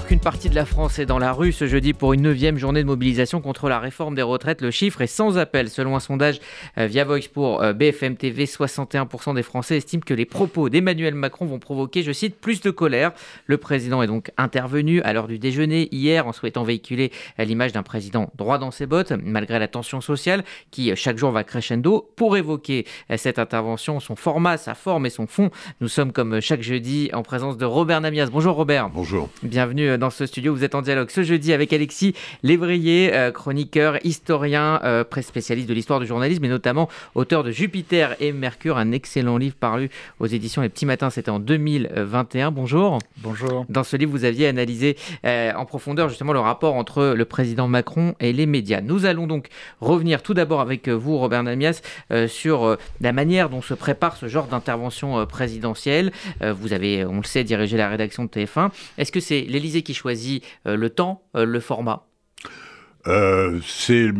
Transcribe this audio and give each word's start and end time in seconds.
Alors 0.00 0.08
qu'une 0.08 0.18
partie 0.18 0.48
de 0.48 0.54
la 0.54 0.64
France 0.64 0.98
est 0.98 1.04
dans 1.04 1.18
la 1.18 1.30
rue 1.30 1.52
ce 1.52 1.66
jeudi 1.66 1.92
pour 1.92 2.14
une 2.14 2.22
neuvième 2.22 2.56
journée 2.56 2.80
de 2.80 2.86
mobilisation 2.86 3.42
contre 3.42 3.68
la 3.68 3.78
réforme 3.78 4.14
des 4.14 4.22
retraites, 4.22 4.62
le 4.62 4.70
chiffre 4.70 5.02
est 5.02 5.06
sans 5.06 5.36
appel. 5.36 5.68
Selon 5.68 5.94
un 5.94 6.00
sondage 6.00 6.40
euh, 6.78 6.86
via 6.86 7.04
Voix 7.04 7.18
pour 7.30 7.62
euh, 7.62 7.74
BFM 7.74 8.16
TV, 8.16 8.46
61% 8.46 9.34
des 9.34 9.42
Français 9.42 9.76
estiment 9.76 10.00
que 10.00 10.14
les 10.14 10.24
propos 10.24 10.70
d'Emmanuel 10.70 11.14
Macron 11.14 11.44
vont 11.44 11.58
provoquer, 11.58 12.02
je 12.02 12.12
cite, 12.12 12.40
plus 12.40 12.62
de 12.62 12.70
colère. 12.70 13.12
Le 13.44 13.58
président 13.58 14.02
est 14.02 14.06
donc 14.06 14.30
intervenu 14.38 15.02
à 15.02 15.12
l'heure 15.12 15.28
du 15.28 15.38
déjeuner 15.38 15.94
hier 15.94 16.26
en 16.26 16.32
souhaitant 16.32 16.64
véhiculer 16.64 17.12
euh, 17.38 17.44
l'image 17.44 17.72
d'un 17.72 17.82
président 17.82 18.30
droit 18.36 18.56
dans 18.56 18.70
ses 18.70 18.86
bottes, 18.86 19.12
malgré 19.22 19.58
la 19.58 19.68
tension 19.68 20.00
sociale 20.00 20.44
qui 20.70 20.96
chaque 20.96 21.18
jour 21.18 21.30
va 21.30 21.44
crescendo. 21.44 22.10
Pour 22.16 22.38
évoquer 22.38 22.86
cette 23.18 23.38
intervention, 23.38 24.00
son 24.00 24.16
format, 24.16 24.56
sa 24.56 24.74
forme 24.74 25.04
et 25.04 25.10
son 25.10 25.26
fond, 25.26 25.50
nous 25.82 25.88
sommes 25.88 26.12
comme 26.12 26.40
chaque 26.40 26.62
jeudi 26.62 27.10
en 27.12 27.22
présence 27.22 27.58
de 27.58 27.66
Robert 27.66 28.00
Namias. 28.00 28.30
Bonjour 28.32 28.56
Robert. 28.56 28.88
Bonjour. 28.88 29.28
Bienvenue 29.42 29.89
euh, 29.90 29.98
dans 29.98 30.10
ce 30.10 30.26
studio. 30.26 30.54
Vous 30.54 30.64
êtes 30.64 30.74
en 30.74 30.82
dialogue 30.82 31.10
ce 31.10 31.22
jeudi 31.22 31.52
avec 31.52 31.72
Alexis 31.72 32.14
Lévrier, 32.42 33.10
euh, 33.14 33.30
chroniqueur, 33.30 33.98
historien, 34.04 34.80
euh, 34.84 35.04
spécialiste 35.20 35.68
de 35.68 35.74
l'histoire 35.74 36.00
du 36.00 36.06
journalisme 36.06 36.44
et 36.44 36.48
notamment 36.48 36.88
auteur 37.14 37.44
de 37.44 37.50
Jupiter 37.50 38.16
et 38.20 38.32
Mercure, 38.32 38.78
un 38.78 38.92
excellent 38.92 39.36
livre 39.36 39.56
paru 39.56 39.90
aux 40.18 40.26
éditions 40.26 40.62
Les 40.62 40.68
Petits 40.68 40.86
Matins. 40.86 41.10
C'était 41.10 41.30
en 41.30 41.40
2021. 41.40 42.50
Bonjour. 42.50 42.98
Bonjour. 43.18 43.66
Dans 43.68 43.84
ce 43.84 43.96
livre, 43.96 44.12
vous 44.12 44.24
aviez 44.24 44.48
analysé 44.48 44.96
en 45.24 45.64
profondeur 45.66 46.08
justement 46.08 46.32
le 46.32 46.40
rapport 46.40 46.74
entre 46.74 47.14
le 47.16 47.24
président 47.24 47.68
Macron 47.68 48.14
et 48.20 48.32
les 48.32 48.46
médias. 48.46 48.80
Nous 48.80 49.04
allons 49.04 49.26
donc 49.26 49.48
revenir 49.80 50.22
tout 50.22 50.34
d'abord 50.34 50.60
avec 50.60 50.88
vous, 50.88 51.18
Robert 51.18 51.42
Namias, 51.42 51.82
sur 52.28 52.76
la 53.00 53.12
manière 53.12 53.50
dont 53.50 53.62
se 53.62 53.74
prépare 53.74 54.16
ce 54.16 54.28
genre 54.28 54.46
d'intervention 54.46 55.26
présidentielle. 55.26 56.12
vous 56.40 56.72
avez, 56.72 57.04
on 57.04 57.18
le 57.18 57.24
sait, 57.24 57.44
dirigé 57.44 57.76
la 57.76 57.88
rédaction 57.88 58.24
de 58.24 58.28
TF1. 58.28 58.70
Est-ce 58.98 59.12
que 59.12 59.20
c'est 59.20 59.42
l'Élysée 59.42 59.69
qui 59.78 59.94
choisit 59.94 60.44
euh, 60.66 60.76
le 60.76 60.90
temps, 60.90 61.22
euh, 61.36 61.44
le 61.44 61.60
format 61.60 62.06
euh, 63.06 63.60
C'est 63.66 64.10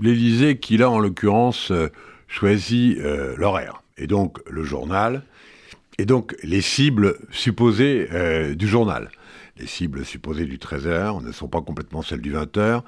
l'Élysée 0.00 0.58
qui, 0.58 0.76
là, 0.76 0.90
en 0.90 0.98
l'occurrence, 0.98 1.72
choisit 2.26 2.98
l'horaire, 3.36 3.82
et 3.96 4.06
donc 4.06 4.38
le 4.48 4.64
journal, 4.64 5.22
et 5.98 6.06
donc 6.06 6.36
les 6.42 6.60
cibles 6.60 7.16
supposées 7.30 8.08
du 8.54 8.66
journal. 8.66 9.10
Les 9.58 9.66
cibles 9.66 10.04
supposées 10.04 10.46
du 10.46 10.56
13h 10.56 11.22
ne 11.22 11.32
sont 11.32 11.48
pas 11.48 11.60
complètement 11.60 12.02
celles 12.02 12.22
du 12.22 12.32
20h, 12.32 12.82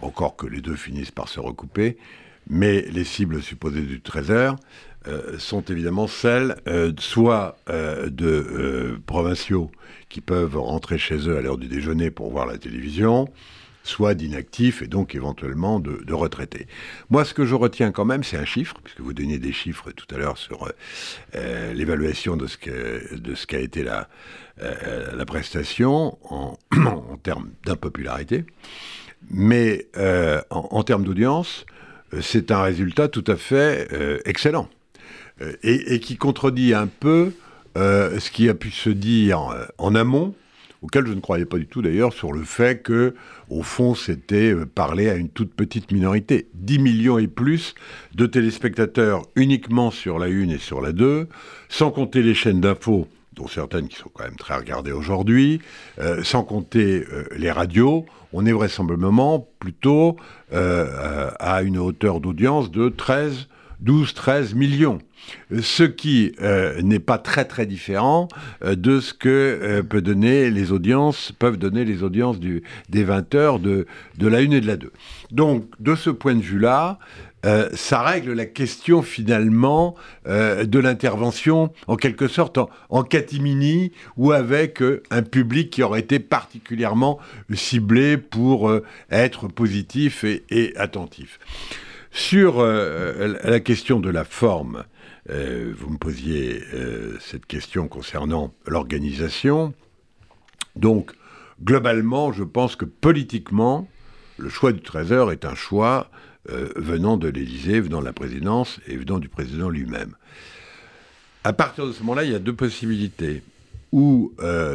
encore 0.00 0.36
que 0.36 0.46
les 0.46 0.60
deux 0.60 0.76
finissent 0.76 1.10
par 1.10 1.28
se 1.28 1.40
recouper, 1.40 1.96
mais 2.48 2.82
les 2.90 3.04
cibles 3.04 3.42
supposées 3.42 3.82
du 3.82 4.00
13h 4.00 4.56
euh, 5.06 5.38
sont 5.38 5.62
évidemment 5.62 6.06
celles 6.06 6.56
euh, 6.66 6.92
soit 6.98 7.56
euh, 7.70 8.10
de 8.10 8.98
provinciaux 9.06 9.70
qui 10.08 10.20
peuvent 10.20 10.58
rentrer 10.58 10.98
chez 10.98 11.28
eux 11.28 11.36
à 11.36 11.40
l'heure 11.40 11.56
du 11.56 11.68
déjeuner 11.68 12.10
pour 12.10 12.30
voir 12.32 12.46
la 12.46 12.58
télévision, 12.58 13.28
soit 13.84 14.14
d'inactifs 14.14 14.82
et 14.82 14.86
donc 14.86 15.14
éventuellement 15.14 15.78
de, 15.78 16.12
retraités. 16.12 16.66
Moi, 17.10 17.24
ce 17.24 17.32
que 17.32 17.46
je 17.46 17.54
retiens 17.54 17.92
quand 17.92 18.04
même, 18.04 18.24
c'est 18.24 18.36
un 18.36 18.44
chiffre, 18.44 18.74
puisque 18.82 19.00
vous 19.00 19.12
donniez 19.12 19.38
des 19.38 19.52
chiffres 19.52 19.92
tout 19.92 20.12
à 20.14 20.18
l'heure 20.18 20.36
sur 20.36 20.70
l'évaluation 21.34 22.36
de 22.36 22.46
ce 22.46 23.46
qu'a 23.46 23.60
été 23.60 23.84
la, 23.84 24.08
la 24.58 25.24
prestation 25.26 26.18
en, 26.30 26.56
termes 27.22 27.50
d'impopularité. 27.64 28.44
Mais 29.30 29.86
en, 30.50 30.82
termes 30.82 31.04
d'audience, 31.04 31.66
c'est 32.20 32.50
un 32.50 32.62
résultat 32.62 33.08
tout 33.08 33.24
à 33.26 33.36
fait 33.36 33.88
excellent. 34.24 34.68
Euh, 35.40 35.52
et, 35.62 36.00
qui 36.00 36.16
contredit 36.16 36.74
un 36.74 36.88
peu 36.88 37.32
euh, 37.76 38.18
ce 38.18 38.30
qui 38.30 38.48
a 38.48 38.54
pu 38.54 38.70
se 38.70 38.90
dire 38.90 39.50
euh, 39.50 39.66
en 39.78 39.94
amont, 39.94 40.34
auquel 40.82 41.06
je 41.06 41.12
ne 41.12 41.20
croyais 41.20 41.44
pas 41.44 41.58
du 41.58 41.66
tout 41.66 41.80
d'ailleurs, 41.80 42.12
sur 42.12 42.32
le 42.32 42.42
fait 42.42 42.82
que, 42.82 43.14
au 43.48 43.62
fond, 43.62 43.94
c'était 43.94 44.54
parler 44.66 45.08
à 45.08 45.14
une 45.14 45.28
toute 45.28 45.54
petite 45.54 45.92
minorité. 45.92 46.48
10 46.54 46.78
millions 46.80 47.18
et 47.18 47.28
plus 47.28 47.74
de 48.14 48.26
téléspectateurs 48.26 49.22
uniquement 49.36 49.90
sur 49.90 50.18
la 50.18 50.26
1 50.26 50.48
et 50.48 50.58
sur 50.58 50.80
la 50.80 50.92
2, 50.92 51.28
sans 51.68 51.90
compter 51.90 52.22
les 52.22 52.34
chaînes 52.34 52.60
d'infos, 52.60 53.06
dont 53.38 53.48
certaines 53.48 53.88
qui 53.88 53.96
sont 53.96 54.10
quand 54.12 54.24
même 54.24 54.36
très 54.36 54.56
regardées 54.56 54.92
aujourd'hui, 54.92 55.60
sans 56.22 56.42
compter 56.42 57.04
les 57.36 57.50
radios, 57.50 58.04
on 58.32 58.44
est 58.44 58.52
vraisemblablement 58.52 59.48
plutôt 59.58 60.16
à 60.52 61.62
une 61.62 61.78
hauteur 61.78 62.20
d'audience 62.20 62.70
de 62.70 62.88
13 62.88 63.48
12, 63.80 64.14
13 64.14 64.54
millions. 64.54 64.98
Ce 65.60 65.82
qui 65.82 66.34
euh, 66.40 66.80
n'est 66.82 66.98
pas 66.98 67.18
très 67.18 67.44
très 67.44 67.66
différent 67.66 68.28
euh, 68.64 68.74
de 68.74 69.00
ce 69.00 69.12
que 69.12 69.28
euh, 69.28 69.82
peut 69.82 70.00
donner 70.00 70.50
les 70.50 70.72
audiences, 70.72 71.32
peuvent 71.38 71.56
donner 71.56 71.84
les 71.84 72.02
audiences 72.02 72.38
des 72.40 73.04
20 73.04 73.34
heures 73.34 73.58
de, 73.58 73.86
de 74.16 74.28
la 74.28 74.38
1 74.38 74.50
et 74.50 74.60
de 74.60 74.66
la 74.66 74.76
2. 74.76 74.92
Donc, 75.30 75.64
de 75.80 75.94
ce 75.94 76.10
point 76.10 76.34
de 76.34 76.40
vue-là, 76.40 76.98
ça 77.44 78.02
règle 78.02 78.32
la 78.32 78.46
question 78.46 79.02
finalement 79.02 79.94
de 80.26 80.78
l'intervention 80.78 81.72
en 81.86 81.96
quelque 81.96 82.26
sorte 82.26 82.58
en, 82.88 83.02
catimini 83.04 83.92
ou 84.16 84.32
avec 84.32 84.82
un 85.10 85.22
public 85.22 85.70
qui 85.70 85.82
aurait 85.82 86.00
été 86.00 86.18
particulièrement 86.18 87.18
ciblé 87.54 88.16
pour 88.16 88.72
être 89.10 89.48
positif 89.48 90.24
et 90.24 90.72
attentif. 90.76 91.38
Sur 92.10 92.58
euh, 92.58 93.36
la 93.44 93.60
question 93.60 94.00
de 94.00 94.10
la 94.10 94.24
forme, 94.24 94.84
euh, 95.30 95.72
vous 95.76 95.90
me 95.90 95.98
posiez 95.98 96.62
euh, 96.74 97.16
cette 97.20 97.46
question 97.46 97.86
concernant 97.86 98.52
l'organisation. 98.66 99.74
Donc, 100.74 101.12
globalement, 101.62 102.32
je 102.32 102.44
pense 102.44 102.76
que 102.76 102.84
politiquement, 102.84 103.88
le 104.38 104.48
choix 104.48 104.72
du 104.72 104.80
Trésor 104.80 105.32
est 105.32 105.44
un 105.44 105.54
choix 105.54 106.10
venant 106.76 107.16
de 107.16 107.28
l'Élysée, 107.28 107.80
venant 107.80 108.00
de 108.00 108.04
la 108.04 108.12
présidence 108.12 108.80
et 108.86 108.96
venant 108.96 109.18
du 109.18 109.28
président 109.28 109.68
lui-même. 109.68 110.14
À 111.44 111.52
partir 111.52 111.86
de 111.86 111.92
ce 111.92 112.00
moment-là, 112.00 112.24
il 112.24 112.32
y 112.32 112.34
a 112.34 112.38
deux 112.38 112.54
possibilités. 112.54 113.42
Ou, 113.92 114.32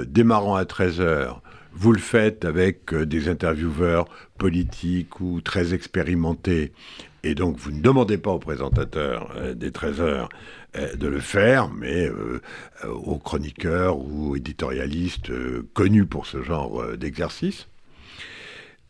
démarrant 0.08 0.56
à 0.56 0.66
13 0.66 1.02
heures, 1.02 1.42
vous 1.74 1.92
le 1.92 2.00
faites 2.00 2.46
avec 2.46 2.94
des 2.94 3.30
intervieweurs 3.30 4.06
politiques 4.38 5.20
ou 5.20 5.42
très 5.42 5.74
expérimentés 5.74 6.72
et 7.24 7.36
donc, 7.36 7.58
vous 7.58 7.72
ne 7.72 7.82
demandez 7.82 8.18
pas 8.18 8.32
au 8.32 8.40
présentateur 8.40 9.32
euh, 9.38 9.54
des 9.54 9.72
Trésors 9.72 10.28
euh, 10.76 10.94
de 10.96 11.08
le 11.08 11.22
faire, 11.22 11.70
mais 11.70 12.06
euh, 12.08 12.42
aux 12.88 13.18
chroniqueurs 13.18 13.98
ou 13.98 14.36
éditorialistes 14.36 15.32
connus 15.74 16.06
pour 16.06 16.26
ce 16.26 16.44
genre 16.44 16.98
d'exercice. 16.98 17.68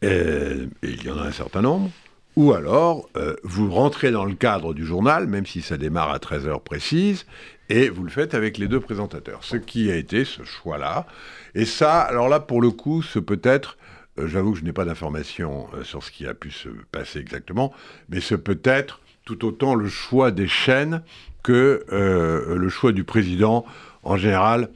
Il 0.01 0.69
y 1.05 1.09
en 1.09 1.17
a 1.17 1.27
un 1.27 1.31
certain 1.31 1.61
nombre. 1.61 1.89
Ou 2.35 2.53
alors, 2.53 3.09
vous 3.43 3.71
rentrez 3.71 4.09
dans 4.09 4.25
le 4.25 4.33
cadre 4.33 4.73
du 4.73 4.85
journal, 4.85 5.27
même 5.27 5.45
si 5.45 5.61
ça 5.61 5.77
démarre 5.77 6.11
à 6.11 6.19
13 6.19 6.47
heures 6.47 6.63
précises, 6.63 7.25
et 7.69 7.89
vous 7.89 8.03
le 8.03 8.09
faites 8.09 8.33
avec 8.33 8.57
les 8.57 8.67
deux 8.67 8.79
présentateurs. 8.79 9.43
Ce 9.43 9.55
qui 9.55 9.91
a 9.91 9.95
été 9.95 10.25
ce 10.25 10.43
choix-là. 10.43 11.05
Et 11.53 11.65
ça, 11.65 12.01
alors 12.01 12.29
là, 12.29 12.39
pour 12.39 12.61
le 12.61 12.71
coup, 12.71 13.03
ce 13.03 13.19
peut 13.19 13.41
être 13.43 13.77
euh, 14.19 14.27
j'avoue 14.27 14.53
que 14.53 14.59
je 14.59 14.63
n'ai 14.63 14.73
pas 14.73 14.85
d'informations 14.85 15.67
euh, 15.73 15.83
sur 15.83 16.03
ce 16.03 16.11
qui 16.11 16.27
a 16.27 16.33
pu 16.33 16.51
se 16.51 16.69
passer 16.91 17.19
exactement, 17.19 17.73
mais 18.09 18.21
c'est 18.21 18.37
peut-être 18.37 19.01
tout 19.25 19.45
autant 19.45 19.75
le 19.75 19.87
choix 19.87 20.31
des 20.31 20.47
chaînes 20.47 21.01
que 21.41 21.83
euh, 21.91 22.55
le 22.55 22.69
choix 22.69 22.91
du 22.91 23.03
président. 23.03 23.65
En 24.03 24.17
général, 24.17 24.69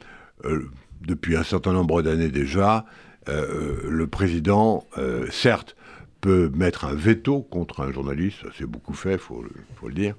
depuis 1.01 1.35
un 1.35 1.43
certain 1.43 1.73
nombre 1.73 2.01
d'années 2.01 2.29
déjà, 2.29 2.85
le 3.27 4.07
président, 4.07 4.87
certes, 5.29 5.75
peut 6.21 6.51
mettre 6.53 6.85
un 6.85 6.95
veto 6.95 7.41
contre 7.41 7.81
un 7.81 7.91
journaliste, 7.91 8.37
ça 8.41 8.49
c'est 8.57 8.65
beaucoup 8.65 8.93
fait, 8.93 9.13
il 9.13 9.19
faut, 9.19 9.43
le 9.83 9.93
dire, 9.93 10.15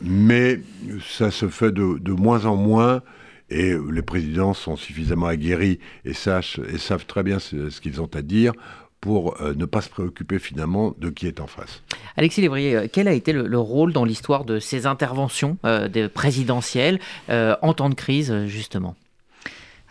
mais 0.00 0.60
ça 1.00 1.30
se 1.30 1.48
fait 1.48 1.72
de 1.72 2.12
moins 2.12 2.46
en 2.46 2.56
moins 2.56 3.02
et 3.50 3.74
les 3.90 4.02
présidents 4.02 4.54
sont 4.54 4.76
suffisamment 4.76 5.26
aguerris 5.26 5.78
et, 6.04 6.10
et 6.10 6.78
savent 6.78 7.06
très 7.06 7.22
bien 7.22 7.38
ce, 7.38 7.80
qu'ils 7.80 8.00
ont 8.00 8.10
à 8.14 8.22
dire 8.22 8.52
pour 9.00 9.40
euh, 9.40 9.54
ne 9.54 9.66
pas 9.66 9.82
se 9.82 9.88
préoccuper 9.88 10.38
finalement 10.38 10.94
de 10.98 11.10
qui 11.10 11.26
est 11.26 11.40
en 11.40 11.46
face. 11.46 11.82
Alexis 12.16 12.40
Lévrier, 12.40 12.76
euh, 12.76 12.86
quel 12.90 13.06
a 13.08 13.12
été 13.12 13.32
le, 13.32 13.58
rôle 13.58 13.92
dans 13.92 14.04
l'histoire 14.04 14.44
de 14.44 14.58
ces 14.58 14.86
interventions 14.86 15.58
euh, 15.64 16.08
présidentielles 16.08 16.98
en 17.28 17.72
temps 17.74 17.90
de 17.90 17.94
crise, 17.94 18.46
justement? 18.46 18.96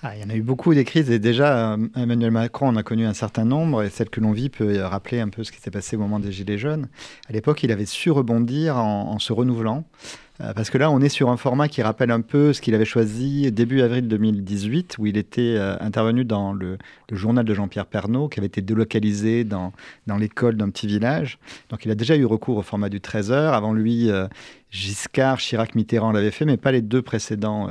Ah, 0.07 0.15
il 0.15 0.21
y 0.21 0.23
en 0.23 0.29
a 0.29 0.35
eu 0.35 0.43
beaucoup 0.43 0.75
des 0.75 0.83
crises 0.83 1.09
et 1.09 1.17
déjà 1.17 1.77
Emmanuel 1.95 2.29
Macron 2.29 2.67
en 2.67 2.75
a 2.75 2.83
connu 2.83 3.07
un 3.07 3.15
certain 3.15 3.43
nombre 3.43 3.81
et 3.81 3.89
celle 3.89 4.11
que 4.11 4.21
l'on 4.21 4.33
vit 4.33 4.49
peut 4.49 4.79
rappeler 4.83 5.19
un 5.19 5.29
peu 5.29 5.43
ce 5.43 5.51
qui 5.51 5.59
s'est 5.59 5.71
passé 5.71 5.95
au 5.95 5.99
moment 5.99 6.19
des 6.19 6.31
Gilets 6.31 6.59
jaunes. 6.59 6.89
À 7.27 7.33
l'époque, 7.33 7.63
il 7.63 7.71
avait 7.71 7.87
su 7.87 8.11
rebondir 8.11 8.77
en, 8.77 9.17
se 9.17 9.33
renouvelant. 9.33 9.83
Euh, 10.41 10.53
parce 10.53 10.69
que 10.69 10.77
là, 10.77 10.91
on 10.91 10.99
est 10.99 11.09
sur 11.09 11.29
un 11.29 11.37
format 11.37 11.67
qui 11.67 11.81
rappelle 11.81 12.11
un 12.11 12.21
peu 12.21 12.51
ce 12.51 12.61
qu'il 12.61 12.75
avait 12.75 12.85
choisi 12.85 13.51
début 13.51 13.81
avril 13.81 14.07
2018, 14.07 14.97
où 14.99 15.05
il 15.05 15.17
était 15.17 15.55
euh, 15.57 15.77
intervenu 15.79 16.25
dans 16.25 16.53
le, 16.53 16.77
journal 17.11 17.45
de 17.45 17.53
Jean-Pierre 17.53 17.85
Pernaud, 17.85 18.27
qui 18.27 18.39
avait 18.39 18.47
été 18.47 18.61
délocalisé 18.61 19.43
dans, 19.43 19.71
dans 20.07 20.17
l'école 20.17 20.57
d'un 20.57 20.69
petit 20.69 20.87
village. 20.87 21.39
Donc 21.69 21.85
il 21.85 21.91
a 21.91 21.95
déjà 21.95 22.15
eu 22.17 22.25
recours 22.25 22.57
au 22.57 22.63
format 22.63 22.89
du 22.89 22.99
13 22.99 23.31
heures. 23.31 23.53
Avant 23.53 23.73
lui, 23.73 24.09
euh, 24.09 24.27
Giscard, 24.71 25.37
Chirac, 25.37 25.75
Mitterrand 25.75 26.11
l'avaient 26.11 26.31
fait, 26.31 26.43
mais 26.43 26.57
pas 26.57 26.73
les 26.73 26.81
deux 26.81 27.01
précédents, 27.01 27.69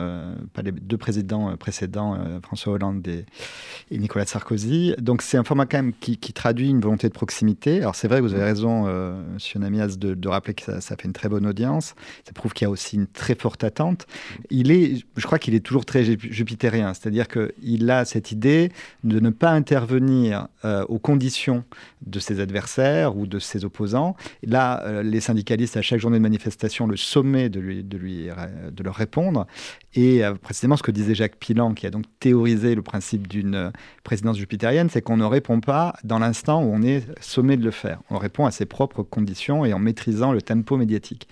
pas 0.54 0.62
les 0.62 0.72
deux 0.72 0.96
présidents 0.96 1.54
précédents, 1.58 2.16
François 2.42 2.72
Hollande 2.72 3.06
et, 3.06 3.26
Nicolas 3.98 4.24
Sarkozy. 4.24 4.94
Donc 4.98 5.20
c'est 5.20 5.36
un 5.36 5.44
format 5.44 5.66
quand 5.66 5.76
même 5.76 5.92
qui, 5.92 6.16
traduit 6.16 6.70
une 6.70 6.80
volonté 6.80 7.08
de 7.08 7.12
proximité. 7.12 7.80
Alors 7.80 7.94
c'est 7.94 8.08
vrai 8.08 8.20
que 8.20 8.22
vous 8.22 8.32
avez 8.32 8.44
raison, 8.44 8.84
Monsieur 9.34 9.60
Namias, 9.60 9.96
de, 9.98 10.28
rappeler 10.28 10.54
que 10.54 10.62
ça, 10.62 10.96
fait 10.96 11.04
une 11.04 11.12
très 11.12 11.28
bonne 11.28 11.46
audience. 11.46 11.94
Ça 12.24 12.32
prouve 12.32 12.53
qu'il 12.54 12.64
y 12.64 12.68
a 12.68 12.70
aussi 12.70 12.96
une 12.96 13.06
très 13.06 13.34
forte 13.34 13.64
attente. 13.64 14.06
Il 14.50 14.70
est, 14.70 15.04
je 15.16 15.26
crois 15.26 15.38
qu'il 15.38 15.54
est 15.54 15.60
toujours 15.60 15.84
très 15.84 16.04
jupitérien, 16.04 16.94
c'est-à-dire 16.94 17.26
qu'il 17.28 17.90
a 17.90 18.04
cette 18.04 18.32
idée 18.32 18.72
de 19.02 19.20
ne 19.20 19.30
pas 19.30 19.50
intervenir 19.50 20.48
aux 20.88 20.98
conditions 20.98 21.64
de 22.06 22.18
ses 22.18 22.40
adversaires 22.40 23.16
ou 23.16 23.26
de 23.26 23.38
ses 23.38 23.64
opposants. 23.64 24.16
là, 24.42 25.02
les 25.02 25.20
syndicalistes, 25.20 25.76
à 25.76 25.82
chaque 25.82 26.00
journée 26.00 26.18
de 26.18 26.22
manifestation, 26.22 26.86
le 26.86 26.96
sommet 26.96 27.48
de, 27.48 27.60
lui, 27.60 27.82
de, 27.82 27.98
lui, 27.98 28.28
de 28.70 28.82
leur 28.82 28.94
répondre. 28.94 29.46
Et 29.94 30.24
euh, 30.24 30.34
précisément 30.34 30.76
ce 30.76 30.82
que 30.82 30.90
disait 30.90 31.14
Jacques 31.14 31.36
Pilan, 31.36 31.74
qui 31.74 31.86
a 31.86 31.90
donc 31.90 32.04
théorisé 32.18 32.74
le 32.74 32.82
principe 32.82 33.28
d'une 33.28 33.54
euh, 33.54 33.70
présidence 34.02 34.36
jupitérienne, 34.38 34.88
c'est 34.90 35.02
qu'on 35.02 35.16
ne 35.16 35.24
répond 35.24 35.60
pas 35.60 35.94
dans 36.02 36.18
l'instant 36.18 36.62
où 36.62 36.72
on 36.74 36.82
est 36.82 37.04
sommé 37.20 37.56
de 37.56 37.64
le 37.64 37.70
faire. 37.70 38.00
On 38.10 38.18
répond 38.18 38.46
à 38.46 38.50
ses 38.50 38.66
propres 38.66 39.02
conditions 39.02 39.64
et 39.64 39.72
en 39.72 39.78
maîtrisant 39.78 40.32
le 40.32 40.42
tempo 40.42 40.76
médiatique. 40.76 41.28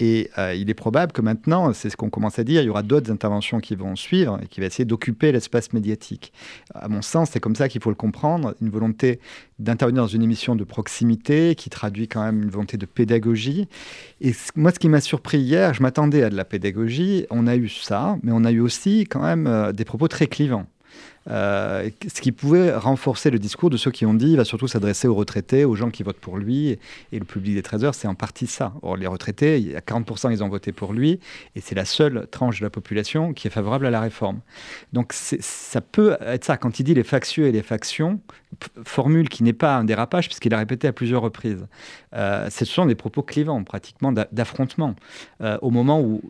Et 0.00 0.30
euh, 0.38 0.54
il 0.54 0.70
est 0.70 0.74
probable 0.74 1.12
que 1.12 1.20
maintenant, 1.20 1.72
c'est 1.72 1.90
ce 1.90 1.96
qu'on 1.96 2.10
commence 2.10 2.38
à 2.38 2.44
dire, 2.44 2.62
il 2.62 2.66
y 2.66 2.68
aura 2.68 2.82
d'autres 2.82 3.10
interventions 3.10 3.60
qui 3.60 3.74
vont 3.74 3.94
suivre 3.94 4.38
et 4.42 4.46
qui 4.46 4.60
vont 4.60 4.66
essayer 4.66 4.84
d'occuper 4.84 5.32
l'espace 5.32 5.72
médiatique. 5.72 6.32
À 6.74 6.88
mon 6.88 7.02
sens, 7.02 7.30
c'est 7.32 7.40
comme 7.40 7.56
ça 7.56 7.68
qu'il 7.68 7.82
faut 7.82 7.90
le 7.90 7.96
comprendre, 7.96 8.54
une 8.60 8.70
volonté 8.70 9.20
d'intervenir 9.58 10.02
dans 10.02 10.08
une 10.08 10.22
émission 10.22 10.56
de 10.56 10.64
proximité 10.64 11.54
qui 11.54 11.70
traduit 11.70 12.08
quand 12.08 12.24
même 12.24 12.42
une 12.42 12.50
volonté 12.50 12.76
de 12.76 12.86
pédagogie. 12.86 13.68
Et 14.20 14.32
moi, 14.56 14.72
ce 14.72 14.78
qui 14.78 14.88
m'a 14.88 15.00
surpris 15.00 15.38
hier, 15.38 15.74
je 15.74 15.82
m'attendais 15.82 16.22
à 16.22 16.30
de 16.30 16.36
la 16.36 16.44
pédagogie, 16.44 17.26
on 17.30 17.46
a 17.46 17.56
eu 17.56 17.68
ça, 17.68 18.16
mais 18.22 18.32
on 18.32 18.44
a 18.44 18.50
eu 18.50 18.60
aussi 18.60 19.04
quand 19.04 19.22
même 19.22 19.46
euh, 19.46 19.72
des 19.72 19.84
propos 19.84 20.08
très 20.08 20.26
clivants. 20.26 20.66
Euh, 21.30 21.88
ce 22.12 22.20
qui 22.20 22.32
pouvait 22.32 22.74
renforcer 22.74 23.30
le 23.30 23.38
discours 23.38 23.70
de 23.70 23.76
ceux 23.76 23.90
qui 23.90 24.04
ont 24.06 24.14
dit 24.14 24.32
il 24.32 24.36
va 24.36 24.44
surtout 24.44 24.66
s'adresser 24.66 25.06
aux 25.08 25.14
retraités, 25.14 25.64
aux 25.64 25.76
gens 25.76 25.90
qui 25.90 26.02
votent 26.02 26.20
pour 26.20 26.38
lui. 26.38 26.78
Et, 27.12 27.18
le 27.18 27.24
public 27.24 27.54
des 27.54 27.62
13 27.62 27.84
heures, 27.84 27.94
c'est 27.94 28.08
en 28.08 28.14
partie 28.14 28.46
ça. 28.46 28.72
Or, 28.82 28.96
les 28.96 29.06
retraités, 29.06 29.58
il 29.58 29.70
y 29.70 29.76
a 29.76 29.80
40% 29.80 30.32
ils 30.32 30.42
ont 30.42 30.48
voté 30.48 30.72
pour 30.72 30.92
lui, 30.92 31.20
et 31.54 31.60
c'est 31.60 31.74
la 31.74 31.84
seule 31.84 32.26
tranche 32.30 32.58
de 32.60 32.64
la 32.64 32.70
population 32.70 33.32
qui 33.32 33.46
est 33.46 33.50
favorable 33.50 33.86
à 33.86 33.90
la 33.90 34.00
réforme. 34.00 34.40
Donc 34.92 35.12
ça 35.12 35.80
peut 35.80 36.16
être 36.20 36.44
ça. 36.44 36.56
Quand 36.56 36.80
il 36.80 36.84
dit 36.84 36.94
les 36.94 37.04
factieux 37.04 37.46
et 37.46 37.52
les 37.52 37.62
factions, 37.62 38.20
formule 38.84 39.28
qui 39.28 39.42
n'est 39.42 39.52
pas 39.52 39.76
un 39.76 39.84
dérapage, 39.84 40.28
puisqu'il 40.28 40.52
a 40.54 40.58
répété 40.58 40.86
à 40.86 40.92
plusieurs 40.92 41.22
reprises. 41.22 41.66
Euh, 42.14 42.50
ce 42.50 42.64
sont 42.64 42.86
des 42.86 42.94
propos 42.94 43.22
clivants, 43.22 43.62
pratiquement 43.64 44.12
d'affrontement. 44.12 44.94
Euh, 45.40 45.58
au 45.62 45.70
moment 45.70 46.00
où 46.00 46.20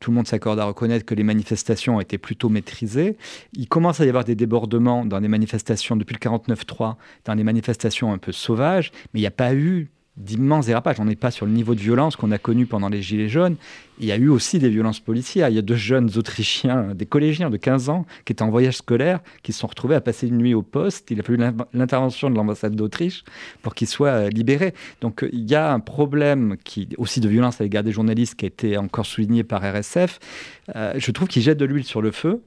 tout 0.00 0.10
le 0.10 0.16
monde 0.16 0.26
s'accorde 0.26 0.58
à 0.58 0.64
reconnaître 0.64 1.04
que 1.06 1.14
les 1.14 1.22
manifestations 1.22 1.96
ont 1.96 2.00
été 2.00 2.18
plutôt 2.18 2.48
maîtrisées, 2.48 3.16
il 3.54 3.68
commence 3.68 4.00
à 4.00 4.04
y 4.04 4.08
avoir 4.08 4.24
des 4.24 4.34
débordements 4.40 5.04
dans 5.04 5.20
des 5.20 5.28
manifestations 5.28 5.96
depuis 5.96 6.16
le 6.20 6.30
49-3, 6.30 6.96
dans 7.24 7.36
des 7.36 7.44
manifestations 7.44 8.12
un 8.12 8.18
peu 8.18 8.32
sauvages, 8.32 8.90
mais 9.12 9.20
il 9.20 9.22
n'y 9.22 9.28
a 9.28 9.32
pas 9.32 9.54
eu 9.54 9.90
d'immenses 10.20 10.66
dérapages. 10.66 11.00
On 11.00 11.04
n'est 11.04 11.16
pas 11.16 11.30
sur 11.30 11.46
le 11.46 11.52
niveau 11.52 11.74
de 11.74 11.80
violence 11.80 12.16
qu'on 12.16 12.30
a 12.30 12.38
connu 12.38 12.66
pendant 12.66 12.88
les 12.88 13.02
Gilets 13.02 13.28
jaunes. 13.28 13.56
Il 13.98 14.06
y 14.06 14.12
a 14.12 14.16
eu 14.16 14.28
aussi 14.28 14.58
des 14.58 14.68
violences 14.68 15.00
policières. 15.00 15.48
Il 15.48 15.54
y 15.54 15.58
a 15.58 15.62
deux 15.62 15.76
jeunes 15.76 16.10
Autrichiens, 16.16 16.94
des 16.94 17.06
collégiens 17.06 17.50
de 17.50 17.56
15 17.56 17.88
ans, 17.88 18.06
qui 18.24 18.32
étaient 18.32 18.42
en 18.42 18.50
voyage 18.50 18.76
scolaire, 18.76 19.20
qui 19.42 19.52
se 19.52 19.60
sont 19.60 19.66
retrouvés 19.66 19.94
à 19.94 20.00
passer 20.00 20.28
une 20.28 20.38
nuit 20.38 20.54
au 20.54 20.62
poste. 20.62 21.10
Il 21.10 21.20
a 21.20 21.22
fallu 21.22 21.38
l'intervention 21.72 22.30
de 22.30 22.36
l'ambassade 22.36 22.74
d'Autriche 22.74 23.24
pour 23.62 23.74
qu'ils 23.74 23.88
soient 23.88 24.08
euh, 24.08 24.28
libérés. 24.28 24.74
Donc 25.00 25.26
il 25.32 25.48
y 25.48 25.54
a 25.54 25.72
un 25.72 25.80
problème 25.80 26.56
qui, 26.64 26.88
aussi 26.98 27.20
de 27.20 27.28
violence 27.28 27.60
à 27.60 27.64
l'égard 27.64 27.82
des 27.82 27.92
journalistes 27.92 28.34
qui 28.34 28.46
a 28.46 28.48
été 28.48 28.76
encore 28.76 29.06
souligné 29.06 29.44
par 29.44 29.62
RSF. 29.62 30.18
Euh, 30.76 30.94
je 30.96 31.10
trouve 31.10 31.28
qu'il 31.28 31.42
jette 31.42 31.58
de 31.58 31.64
l'huile 31.64 31.84
sur 31.84 32.02
le 32.02 32.10
feu. 32.10 32.42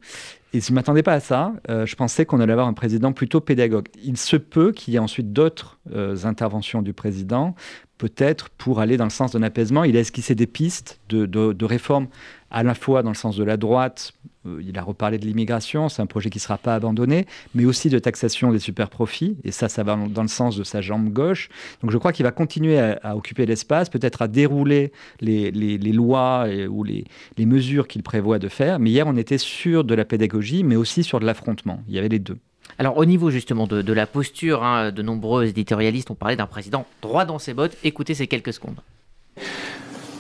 Et 0.54 0.62
je 0.62 0.72
ne 0.72 0.76
m'attendais 0.76 1.02
pas 1.02 1.14
à 1.14 1.20
ça. 1.20 1.54
Euh, 1.70 1.88
je 1.88 1.96
pensais 1.96 2.26
qu'on 2.26 2.40
allait 2.40 2.52
avoir 2.52 2.68
un 2.68 2.74
président 2.74 3.12
plutôt 3.12 3.42
pédagogue. 3.42 3.88
Il 4.04 4.18
se 4.18 4.38
peut 4.38 4.72
qu'il 4.72 4.94
y 4.94 4.98
ait 4.98 5.00
ensuite 5.00 5.34
d'autres 5.34 5.80
euh, 5.94 6.16
interventions 6.26 6.84
du 6.84 6.94
président, 6.94 7.56
peut-être 7.98 8.50
pour 8.50 8.80
aller 8.80 8.96
dans 8.96 9.06
le 9.06 9.10
sens 9.10 9.32
d'un 9.32 9.42
apaisement. 9.42 9.84
Il 9.84 9.98
a 9.98 10.00
esquissé 10.00 10.36
des 10.36 10.46
pistes 10.46 11.00
de, 11.10 11.26
de, 11.26 11.54
de 11.54 11.66
réforme 11.66 12.08
à 12.52 12.62
la 12.62 12.76
fois 12.76 13.02
dans 13.02 13.10
le 13.10 13.16
sens 13.16 13.36
de 13.36 13.44
la 13.44 13.58
droite, 13.58 14.14
il 14.46 14.78
a 14.78 14.82
reparlé 14.82 15.18
de 15.18 15.26
l'immigration, 15.26 15.90
c'est 15.90 16.02
un 16.02 16.06
projet 16.06 16.30
qui 16.30 16.38
ne 16.38 16.42
sera 16.42 16.58
pas 16.58 16.76
abandonné, 16.76 17.26
mais 17.56 17.66
aussi 17.66 17.90
de 17.90 18.00
taxation 18.00 18.52
des 18.52 18.60
super-profits, 18.60 19.38
et 19.44 19.52
ça, 19.52 19.70
ça 19.70 19.84
va 19.84 19.96
dans 19.96 20.22
le 20.22 20.28
sens 20.28 20.56
de 20.56 20.64
sa 20.64 20.82
jambe 20.82 21.10
gauche. 21.10 21.50
Donc 21.82 21.92
je 21.92 21.98
crois 21.98 22.12
qu'il 22.12 22.24
va 22.24 22.32
continuer 22.32 22.80
à, 22.80 23.16
occuper 23.16 23.46
l'espace, 23.46 23.90
peut-être 23.90 24.22
à 24.22 24.28
dérouler 24.28 24.92
les, 25.22 25.52
lois 25.92 26.48
ou 26.70 26.84
les, 26.84 27.06
mesures 27.40 27.88
qu'il 27.88 28.04
prévoit 28.04 28.40
de 28.40 28.48
faire, 28.48 28.80
mais 28.80 28.90
hier 28.90 29.08
on 29.08 29.16
était 29.16 29.38
sur 29.38 29.84
de 29.84 29.96
la 29.96 30.06
pédagogie, 30.06 30.64
mais 30.64 30.76
aussi 30.76 31.04
sur 31.04 31.20
de 31.20 31.26
l'affrontement, 31.26 31.82
il 31.88 31.96
y 31.96 32.00
avait 32.00 32.10
les 32.10 32.20
deux. 32.20 32.38
Alors 32.80 32.98
au 32.98 33.06
niveau 33.06 33.30
justement 33.30 33.68
de, 33.68 33.94
la 33.94 34.08
posture, 34.08 34.64
hein, 34.64 34.92
de 34.92 35.02
nombreux 35.02 35.46
éditorialistes 35.46 36.12
ont 36.12 36.16
parlé 36.16 36.36
d'un 36.36 36.48
président 36.48 36.86
droit 37.02 37.26
dans 37.26 37.40
ses 37.40 37.54
bottes, 37.54 37.78
écoutez 37.84 38.14
ces 38.14 38.28
quelques 38.28 38.54
secondes. 38.54 38.80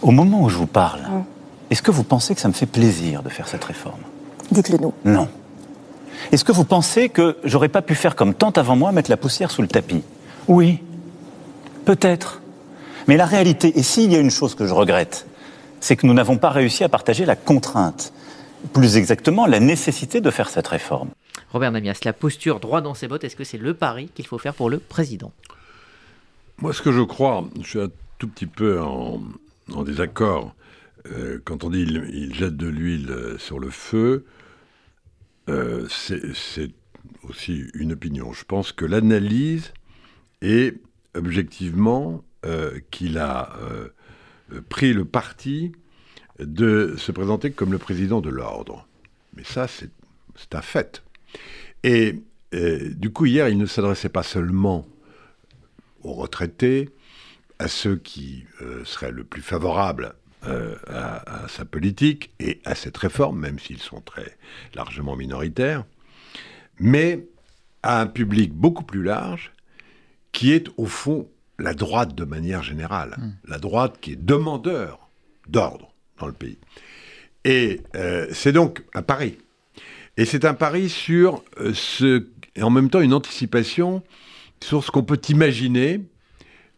Au 0.01 0.11
moment 0.11 0.43
où 0.43 0.49
je 0.49 0.57
vous 0.57 0.67
parle, 0.67 1.01
est-ce 1.73 1.81
que 1.81 1.89
vous 1.89 2.03
pensez 2.03 2.35
que 2.35 2.39
ça 2.39 2.47
me 2.47 2.53
fait 2.53 2.67
plaisir 2.67 3.23
de 3.23 3.29
faire 3.29 3.47
cette 3.47 3.63
réforme? 3.63 4.01
Dites-le 4.51 4.77
nous. 4.77 4.93
Non. 5.05 5.27
Est-ce 6.31 6.43
que 6.43 6.51
vous 6.51 6.65
pensez 6.65 7.09
que 7.09 7.35
j'aurais 7.43 7.67
pas 7.67 7.81
pu 7.81 7.95
faire 7.95 8.15
comme 8.15 8.35
tant 8.35 8.51
avant 8.51 8.75
moi, 8.75 8.91
mettre 8.91 9.09
la 9.09 9.17
poussière 9.17 9.49
sous 9.49 9.63
le 9.63 9.67
tapis? 9.67 10.03
Oui. 10.47 10.83
Peut-être. 11.83 12.43
Mais 13.07 13.17
la 13.17 13.25
réalité, 13.25 13.75
et 13.75 13.81
s'il 13.81 14.11
y 14.11 14.15
a 14.15 14.19
une 14.19 14.29
chose 14.29 14.53
que 14.53 14.67
je 14.67 14.73
regrette, 14.75 15.25
c'est 15.79 15.95
que 15.95 16.05
nous 16.05 16.13
n'avons 16.13 16.37
pas 16.37 16.51
réussi 16.51 16.83
à 16.83 16.89
partager 16.89 17.25
la 17.25 17.35
contrainte, 17.35 18.13
plus 18.71 18.95
exactement 18.95 19.47
la 19.47 19.59
nécessité 19.59 20.21
de 20.21 20.29
faire 20.29 20.49
cette 20.49 20.67
réforme. 20.67 21.09
Robert 21.53 21.71
Namias, 21.71 22.01
la 22.05 22.13
posture 22.13 22.59
droit 22.59 22.81
dans 22.81 22.93
ses 22.93 23.07
bottes, 23.07 23.23
est-ce 23.23 23.35
que 23.35 23.43
c'est 23.43 23.57
le 23.57 23.73
pari 23.73 24.11
qu'il 24.13 24.27
faut 24.27 24.37
faire 24.37 24.53
pour 24.53 24.69
le 24.69 24.77
président? 24.77 25.31
Moi, 26.59 26.71
ce 26.71 26.83
que 26.83 26.91
je 26.91 27.01
crois, 27.01 27.45
je 27.63 27.67
suis 27.67 27.81
un 27.81 27.89
tout 28.19 28.27
petit 28.27 28.45
peu 28.45 28.79
en, 28.79 29.19
désaccord. 29.83 30.53
Euh, 31.11 31.39
quand 31.43 31.63
on 31.63 31.69
dit 31.69 31.81
il 31.81 32.33
jette 32.33 32.55
de 32.55 32.67
l'huile 32.67 33.35
sur 33.37 33.59
le 33.59 33.69
feu, 33.69 34.25
euh, 35.49 35.87
c'est 35.89 36.71
aussi 37.23 37.65
une 37.73 37.93
opinion. 37.93 38.31
Je 38.33 38.45
pense 38.45 38.71
que 38.71 38.85
l'analyse 38.85 39.73
est 40.41 40.79
objectivement 41.15 42.23
euh, 42.45 42.79
qu'il 42.91 43.17
a 43.17 43.53
euh, 43.61 43.89
pris 44.69 44.93
le 44.93 45.05
parti 45.05 45.73
de 46.39 46.95
se 46.97 47.11
présenter 47.11 47.51
comme 47.51 47.71
le 47.71 47.77
président 47.77 48.21
de 48.21 48.29
l'ordre. 48.29 48.87
Mais 49.35 49.43
ça, 49.43 49.67
c'est 49.67 49.91
un 50.53 50.61
fait. 50.61 51.03
Et 51.83 52.21
du 52.51 53.11
coup, 53.11 53.25
hier, 53.25 53.49
il 53.49 53.57
ne 53.57 53.65
s'adressait 53.65 54.09
pas 54.09 54.21
seulement 54.21 54.87
aux 56.03 56.13
retraités, 56.13 56.89
à 57.57 57.67
ceux 57.67 57.95
qui 57.95 58.45
seraient 58.83 59.11
le 59.11 59.23
plus 59.23 59.41
favorables 59.41 60.13
euh, 60.47 60.75
à, 60.87 61.47
sa 61.47 61.63
politique 61.63 62.31
et 62.39 62.59
à 62.65 62.75
cette 62.75 62.97
réforme, 62.97 63.39
même 63.39 63.59
s'ils 63.59 63.79
sont 63.79 64.01
très 64.01 64.35
largement 64.75 65.15
minoritaires, 65.15 65.85
mais 66.79 67.25
à 67.81 68.01
un 68.01 68.07
public 68.07 68.53
beaucoup 68.53 68.83
plus 68.83 69.03
large 69.03 69.53
qui 70.33 70.51
est 70.51 70.67
au 70.75 70.85
fond 70.85 71.29
la 71.59 71.73
droite 71.73 72.13
de 72.15 72.25
manière 72.25 72.61
générale, 72.61 73.15
hmm. 73.17 73.31
la 73.47 73.57
droite 73.57 73.99
qui 74.01 74.13
est 74.13 74.21
demandeur 74.21 75.07
d'ordre 75.47 75.93
dans 76.19 76.27
le 76.27 76.33
pays. 76.33 76.57
Et 77.45 77.79
euh, 77.95 78.27
c'est 78.31 78.51
donc 78.51 78.83
un 78.93 79.01
pari. 79.01 79.37
Et 80.17 80.25
c'est 80.25 80.43
un 80.43 80.53
pari 80.55 80.89
sur 80.89 81.41
euh, 81.59 81.73
ce, 81.73 82.27
et 82.55 82.63
en 82.63 82.69
même 82.69 82.89
temps 82.89 83.01
une 83.01 83.13
anticipation 83.13 84.03
sur 84.61 84.83
ce 84.83 84.91
qu'on 84.91 85.03
peut 85.03 85.21
imaginer 85.29 86.01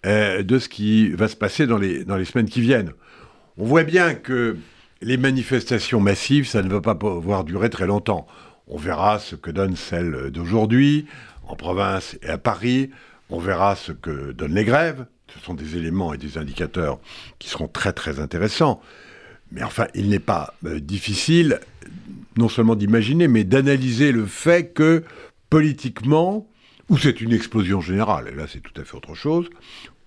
de 0.03 0.59
ce 0.59 0.69
qui 0.69 1.09
va 1.09 1.27
se 1.27 1.35
passer 1.35 1.65
dans 1.65 1.79
les, 1.79 2.05
dans 2.05 2.15
les 2.15 2.25
semaines 2.25 2.47
qui 2.47 2.61
viennent. 2.61 2.93
On 3.57 3.65
voit 3.65 3.83
bien 3.83 4.15
que 4.15 4.57
les 5.01 5.17
manifestations 5.17 5.99
massives, 6.01 6.47
ça 6.47 6.61
ne 6.61 6.69
va 6.69 6.81
pas 6.81 6.95
pouvoir 6.95 7.43
durer 7.43 7.69
très 7.69 7.87
longtemps. 7.87 8.27
On 8.67 8.77
verra 8.77 9.19
ce 9.19 9.35
que 9.35 9.51
donne 9.51 9.75
celle 9.75 10.31
d'aujourd'hui, 10.31 11.05
en 11.47 11.55
province 11.55 12.17
et 12.21 12.29
à 12.29 12.37
Paris. 12.37 12.89
On 13.29 13.39
verra 13.39 13.75
ce 13.75 13.91
que 13.91 14.31
donnent 14.31 14.55
les 14.55 14.65
grèves. 14.65 15.05
Ce 15.33 15.39
sont 15.39 15.53
des 15.53 15.77
éléments 15.77 16.13
et 16.13 16.17
des 16.17 16.37
indicateurs 16.37 16.99
qui 17.39 17.49
seront 17.49 17.67
très 17.67 17.93
très 17.93 18.19
intéressants. 18.19 18.81
Mais 19.51 19.63
enfin, 19.63 19.87
il 19.93 20.09
n'est 20.09 20.19
pas 20.19 20.53
euh, 20.65 20.79
difficile 20.79 21.59
non 22.37 22.49
seulement 22.49 22.75
d'imaginer, 22.75 23.27
mais 23.27 23.43
d'analyser 23.43 24.11
le 24.11 24.25
fait 24.25 24.73
que 24.73 25.03
politiquement, 25.49 26.47
ou 26.89 26.97
c'est 26.97 27.21
une 27.21 27.31
explosion 27.31 27.79
générale, 27.79 28.27
et 28.27 28.35
là 28.35 28.45
c'est 28.51 28.59
tout 28.59 28.79
à 28.79 28.83
fait 28.83 28.97
autre 28.97 29.15
chose, 29.15 29.49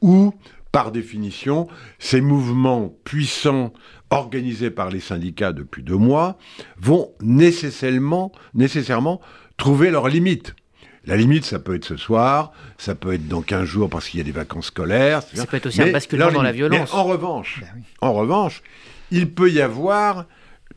ou 0.03 0.35
par 0.73 0.93
définition, 0.93 1.67
ces 1.99 2.21
mouvements 2.21 2.95
puissants 3.05 3.73
organisés 4.11 4.71
par 4.71 4.91
les 4.91 5.01
syndicats 5.01 5.53
depuis 5.53 5.83
deux 5.83 5.97
mois, 5.97 6.39
vont 6.79 7.13
nécessairement, 7.21 8.33
nécessairement 8.55 9.21
trouver 9.57 9.91
leurs 9.91 10.09
limites. 10.09 10.55
La 11.05 11.17
limite, 11.17 11.45
ça 11.45 11.59
peut 11.59 11.75
être 11.75 11.85
ce 11.85 11.97
soir, 11.97 12.53
ça 12.77 12.95
peut 12.95 13.15
être 13.15 13.29
dans 13.29 13.41
15 13.41 13.65
jours 13.65 13.89
parce 13.89 14.09
qu'il 14.09 14.19
y 14.19 14.21
a 14.21 14.25
des 14.25 14.33
vacances 14.33 14.67
scolaires. 14.67 15.23
Ça 15.23 15.47
peut 15.47 15.57
être 15.57 15.67
aussi 15.67 15.81
un 15.83 15.91
basculement 15.91 16.31
dans 16.31 16.43
la 16.43 16.53
violence. 16.53 16.93
en 16.93 17.05
revanche, 17.05 17.61
ben 17.61 17.83
en 18.01 18.13
revanche, 18.13 18.63
il 19.11 19.31
peut 19.31 19.51
y 19.51 19.61
avoir 19.61 20.27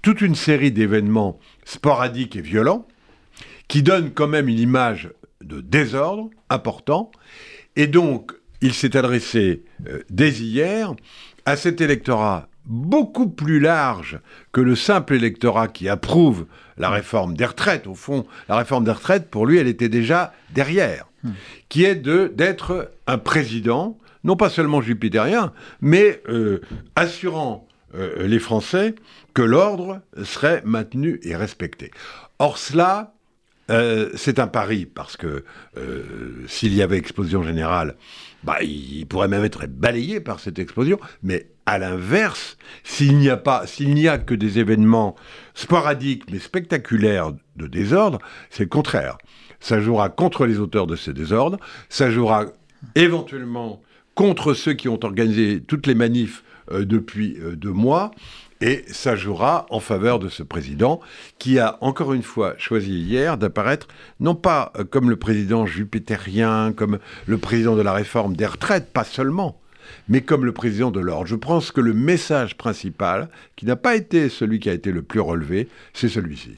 toute 0.02 0.22
une 0.22 0.36
série 0.36 0.72
d'événements 0.72 1.40
sporadiques 1.66 2.36
et 2.36 2.42
violents 2.42 2.88
qui 3.68 3.84
donnent 3.84 4.12
quand 4.12 4.28
même 4.28 4.48
une 4.48 4.60
image 4.60 5.12
de 5.42 5.60
désordre 5.60 6.30
important. 6.50 7.12
Et 7.76 7.88
donc, 7.88 8.34
il 8.62 8.74
s'est 8.74 8.96
adressé 8.96 9.64
euh, 9.88 10.02
dès 10.10 10.32
hier 10.32 10.94
à 11.46 11.56
cet 11.56 11.82
électorat 11.82 12.48
beaucoup 12.66 13.30
plus 13.30 13.60
large 13.60 14.20
que 14.52 14.62
le 14.62 14.76
simple 14.76 15.16
électorat 15.16 15.68
qui 15.68 15.90
approuve 15.90 16.46
la 16.78 16.90
réforme 16.90 17.36
des 17.36 17.46
retraites. 17.46 17.88
Au 17.88 17.96
fond, 17.96 18.26
la 18.48 18.58
réforme 18.58 18.84
des 18.84 18.92
retraites, 18.92 19.30
pour 19.30 19.46
lui, 19.46 19.58
elle 19.58 19.68
était 19.68 19.90
déjà 19.90 20.34
derrière, 20.54 21.08
hmm. 21.24 21.32
qui 21.70 21.84
est 21.84 21.96
d'être 21.96 22.92
un 23.08 23.18
président, 23.18 23.98
non 24.24 24.36
pas 24.36 24.50
seulement 24.50 24.82
jupitérien, 24.82 25.54
mais 25.82 26.22
euh, 26.30 26.62
assurant 26.96 27.68
euh, 27.96 28.28
les 28.28 28.40
Français 28.40 28.96
que 29.34 29.42
l'ordre 29.42 30.02
serait 30.24 30.62
maintenu 30.64 31.20
et 31.24 31.36
respecté. 31.36 31.92
Or 32.40 32.58
cela, 32.58 33.14
euh, 33.72 34.10
c'est 34.16 34.40
un 34.40 34.48
pari, 34.48 34.86
parce 34.86 35.18
que 35.18 35.44
s'il 36.48 36.74
y 36.74 36.82
avait 36.82 36.98
explosion 36.98 37.44
générale, 37.44 37.96
bah, 38.44 38.58
il 38.62 39.06
pourrait 39.06 39.28
même 39.28 39.44
être 39.44 39.66
balayé 39.68 40.20
par 40.20 40.40
cette 40.40 40.60
explosion, 40.60 41.00
mais 41.24 41.48
à 41.66 41.78
l'inverse, 41.78 42.58
s'il 42.84 43.18
n'y 43.18 43.30
a 43.30 43.34
a 43.34 44.18
que 44.18 44.34
des 44.34 44.60
événements 44.60 45.16
sporadiques 45.54 46.24
mais 46.32 46.40
spectaculaires 46.40 47.32
de 47.56 47.68
désordre, 47.68 48.20
c'est 48.50 48.64
le 48.64 48.70
contraire. 48.70 49.18
Ça 49.60 49.80
jouera 49.80 50.10
contre 50.10 50.46
les 50.46 50.60
auteurs 50.60 50.88
de 50.88 50.96
ces 50.96 51.14
désordres, 51.14 51.60
ça 51.88 52.10
jouera 52.10 52.46
éventuellement 52.96 53.82
contre 54.16 54.54
ceux 54.54 54.74
qui 54.74 54.90
ont 54.90 55.00
organisé 55.04 55.62
toutes 55.62 55.86
les 55.88 55.96
manifs 55.96 56.44
euh, 56.72 56.84
depuis 56.84 57.38
euh, 57.40 57.56
deux 57.56 57.72
mois, 57.72 58.12
et 58.62 58.86
ça 58.88 59.16
jouera 59.16 59.66
en 59.70 59.80
faveur 59.80 60.20
de 60.20 60.30
ce 60.30 60.44
président 60.44 61.02
qui 61.40 61.60
a 61.60 61.78
encore 61.82 62.14
une 62.14 62.24
fois 62.24 62.54
choisi 62.58 62.94
hier 62.94 63.38
d'apparaître 63.38 63.88
non 64.20 64.36
pas 64.36 64.72
euh, 64.78 64.84
comme 64.84 65.10
le 65.10 65.16
président 65.16 65.66
jupitérien, 65.66 66.72
comme 66.76 67.00
le 67.26 67.38
président 67.38 67.76
de 67.76 67.82
la 67.82 67.94
réforme 67.94 68.36
des 68.36 68.46
retraites, 68.46 68.94
pas 68.94 69.04
seulement, 69.04 69.60
mais 70.08 70.22
comme 70.22 70.46
le 70.46 70.54
président 70.54 70.92
de 70.92 71.00
l'ordre. 71.00 71.28
Je 71.28 71.36
pense 71.36 71.72
que 71.72 71.82
le 71.82 71.94
message 71.94 72.56
principal, 72.56 73.30
qui 73.56 73.66
n'a 73.66 73.76
pas 73.76 73.96
été 73.96 74.30
celui 74.30 74.60
qui 74.60 74.70
a 74.70 74.74
été 74.74 74.92
le 74.92 75.02
plus 75.02 75.20
relevé, 75.20 75.68
c'est 75.94 76.10
celui-ci. 76.10 76.58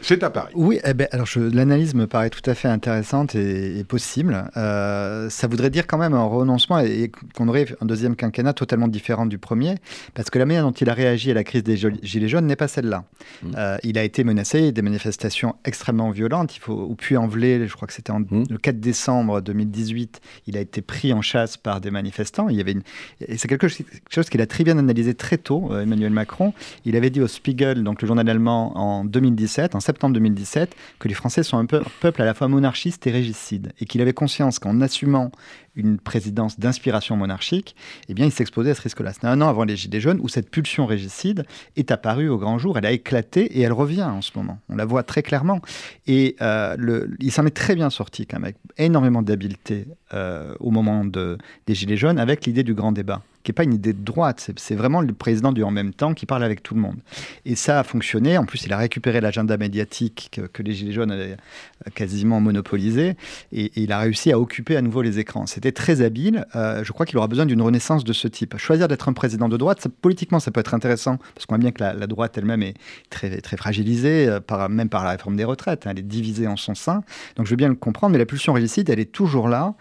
C'est 0.00 0.22
à 0.22 0.30
Paris. 0.30 0.52
Oui, 0.54 0.80
eh 0.84 0.94
ben, 0.94 1.08
alors 1.10 1.28
l'analyse 1.36 1.94
me 1.94 2.06
paraît 2.06 2.30
tout 2.30 2.48
à 2.48 2.54
fait 2.54 2.68
intéressante 2.68 3.34
et, 3.34 3.84
possible. 3.84 4.50
Euh, 4.56 5.28
ça 5.30 5.46
voudrait 5.46 5.70
dire 5.70 5.86
quand 5.86 5.98
même 5.98 6.14
un 6.14 6.24
renoncement 6.24 6.78
et, 6.80 7.10
qu'on 7.36 7.48
aurait 7.48 7.66
un 7.80 7.86
deuxième 7.86 8.16
quinquennat 8.16 8.52
totalement 8.52 8.88
différent 8.88 9.26
du 9.26 9.38
premier, 9.38 9.76
parce 10.14 10.30
que 10.30 10.38
la 10.38 10.46
manière 10.46 10.64
dont 10.64 10.72
il 10.72 10.88
a 10.88 10.94
réagi 10.94 11.30
à 11.30 11.34
la 11.34 11.44
crise 11.44 11.62
des 11.62 11.76
Gilets 11.76 12.28
jaunes 12.28 12.46
n'est 12.46 12.56
pas 12.56 12.68
celle-là. 12.68 13.04
Mm. 13.42 13.52
Euh, 13.56 13.76
il 13.82 13.98
a 13.98 14.04
été 14.04 14.24
menacé, 14.24 14.72
des 14.72 14.82
manifestations 14.82 15.56
extrêmement 15.64 16.10
violentes. 16.10 16.56
Il 16.56 16.60
faut, 16.60 16.74
au 16.74 16.94
Puy-en-Velay, 16.94 17.66
je 17.66 17.74
crois 17.74 17.86
que 17.86 17.94
c'était 17.94 18.12
mm. 18.12 18.44
le 18.48 18.58
4 18.58 18.80
décembre 18.80 19.40
2018, 19.40 20.20
il 20.46 20.56
a 20.56 20.60
été 20.60 20.82
pris 20.82 21.12
en 21.12 21.22
chasse 21.22 21.56
par 21.56 21.80
des 21.80 21.90
manifestants. 21.90 22.48
Il 22.48 22.56
y 22.56 22.60
avait 22.60 22.72
une, 22.72 22.82
et 23.26 23.36
c'est 23.36 23.48
quelque 23.48 23.68
chose 23.68 24.28
qu'il 24.30 24.40
a 24.40 24.46
très 24.46 24.64
bien 24.64 24.78
analysé 24.78 25.14
très 25.14 25.38
tôt, 25.38 25.68
euh, 25.72 25.82
Emmanuel 25.82 26.12
Macron. 26.12 26.52
Il 26.84 26.96
avait 26.96 27.10
dit 27.10 27.20
au 27.20 27.28
Spiegel, 27.28 27.82
donc 27.82 28.02
le 28.02 28.06
journal 28.06 28.28
allemand, 28.28 28.76
en 28.76 29.04
2018, 29.34 29.74
en 29.74 29.80
septembre 29.80 30.14
2017, 30.14 30.74
que 30.98 31.08
les 31.08 31.14
Français 31.14 31.42
sont 31.42 31.58
un, 31.58 31.66
peu, 31.66 31.82
peuple 32.00 32.22
à 32.22 32.24
la 32.24 32.34
fois 32.34 32.48
monarchiste 32.48 33.06
et 33.06 33.10
régicide, 33.10 33.72
et 33.80 33.84
qu'il 33.84 34.00
avait 34.00 34.12
conscience 34.12 34.58
qu'en 34.58 34.80
assumant 34.80 35.30
une 35.76 35.98
présidence 35.98 36.58
d'inspiration 36.58 37.16
monarchique, 37.16 37.74
eh 38.08 38.14
bien, 38.14 38.26
il 38.26 38.32
s'exposait 38.32 38.70
à 38.70 38.74
ce 38.74 38.82
risque-là. 38.82 39.12
C'était 39.12 39.26
un 39.26 39.40
an 39.40 39.48
avant 39.48 39.64
les 39.64 39.76
Gilets 39.76 40.00
jaunes 40.00 40.20
où 40.22 40.28
cette 40.28 40.50
pulsion 40.50 40.86
régicide 40.86 41.44
est 41.76 41.90
apparue 41.90 42.28
au 42.28 42.38
grand 42.38 42.58
jour. 42.58 42.78
Elle 42.78 42.86
a 42.86 42.92
éclaté 42.92 43.58
et 43.58 43.62
elle 43.62 43.72
revient 43.72 44.04
en 44.04 44.22
ce 44.22 44.30
moment. 44.36 44.58
On 44.68 44.76
la 44.76 44.84
voit 44.84 45.02
très 45.02 45.22
clairement. 45.22 45.60
Et 46.06 46.36
euh, 46.40 47.06
il 47.20 47.32
s'en 47.32 47.44
est 47.44 47.56
très 47.56 47.74
bien 47.74 47.90
sorti, 47.90 48.26
quand 48.26 48.36
même, 48.36 48.44
avec 48.44 48.56
énormément 48.78 49.22
d'habileté 49.22 49.86
euh, 50.12 50.54
au 50.60 50.70
moment 50.70 51.04
de, 51.04 51.38
des 51.66 51.74
Gilets 51.74 51.96
jaunes, 51.96 52.18
avec 52.18 52.46
l'idée 52.46 52.62
du 52.62 52.74
grand 52.74 52.92
débat 52.92 53.22
qui 53.44 53.50
n'est 53.50 53.54
pas 53.54 53.64
une 53.64 53.74
idée 53.74 53.92
de 53.92 54.02
droite, 54.02 54.50
c'est 54.56 54.74
vraiment 54.74 55.02
le 55.02 55.12
président 55.12 55.52
du 55.52 55.62
en 55.62 55.70
même 55.70 55.92
temps 55.92 56.14
qui 56.14 56.24
parle 56.24 56.42
avec 56.42 56.62
tout 56.62 56.74
le 56.74 56.80
monde. 56.80 56.96
Et 57.44 57.56
ça 57.56 57.78
a 57.78 57.84
fonctionné. 57.84 58.38
En 58.38 58.46
plus, 58.46 58.64
il 58.64 58.72
a 58.72 58.78
récupéré 58.78 59.20
l'agenda 59.20 59.58
médiatique 59.58 60.40
que, 60.52 60.62
les 60.62 60.72
Gilets 60.72 60.92
jaunes 60.92 61.10
avaient 61.10 61.32
euh, 61.32 61.90
quasiment 61.94 62.40
monopolisé 62.40 63.16
et, 63.52 63.70
il 63.76 63.92
a 63.92 63.98
réussi 63.98 64.32
à 64.32 64.40
occuper 64.40 64.78
à 64.78 64.82
nouveau 64.82 65.02
les 65.02 65.18
écrans. 65.18 65.46
C'était 65.46 65.72
très 65.72 66.00
habile. 66.00 66.46
Euh, 66.56 66.82
je 66.84 66.92
crois 66.92 67.04
qu'il 67.04 67.18
aura 67.18 67.28
besoin 67.28 67.44
d'une 67.44 67.60
renaissance 67.60 68.02
de 68.02 68.14
ce 68.14 68.28
type. 68.28 68.56
Choisir 68.56 68.88
d'être 68.88 69.10
un 69.10 69.12
président 69.12 69.50
de 69.50 69.58
droite, 69.58 69.86
politiquement, 70.00 70.40
ça 70.40 70.50
peut 70.50 70.60
être 70.60 70.72
intéressant 70.72 71.18
parce 71.34 71.44
qu'on 71.44 71.56
voit 71.56 71.60
bien 71.60 71.70
que 71.70 71.82
la, 71.82 72.06
droite 72.06 72.38
elle-même 72.38 72.62
est 72.62 72.74
très, 73.10 73.42
très 73.42 73.58
fragilisée, 73.58 74.26
euh, 74.26 74.68
même 74.68 74.88
par 74.88 75.04
la 75.04 75.10
réforme 75.10 75.36
des 75.36 75.44
retraites. 75.44 75.86
Hein. 75.86 75.90
elle 75.90 75.98
est 75.98 76.02
divisée 76.02 76.46
en 76.46 76.56
son 76.56 76.74
sein. 76.74 77.02
Donc 77.36 77.44
je 77.44 77.50
veux 77.50 77.56
bien 77.56 77.68
le 77.68 77.74
comprendre, 77.74 78.12
mais 78.12 78.18
la 78.18 78.26
pulsion 78.26 78.54
régicide, 78.54 78.88
elle 78.88 79.00
est 79.00 79.12
toujours 79.12 79.48
là 79.48 79.74